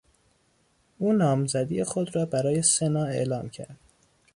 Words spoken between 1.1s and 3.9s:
نامزدی خود را برای سنا اعلام کرد.